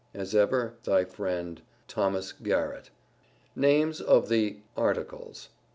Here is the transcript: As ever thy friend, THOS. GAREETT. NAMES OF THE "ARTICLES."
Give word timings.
As 0.15 0.33
ever 0.33 0.73
thy 0.83 1.05
friend, 1.05 1.61
THOS. 1.87 2.31
GAREETT. 2.31 2.89
NAMES 3.55 4.01
OF 4.01 4.29
THE 4.29 4.57
"ARTICLES." 4.75 5.49